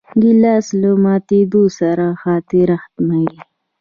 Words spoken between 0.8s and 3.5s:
له ماتېدو سره خاطره ختموي.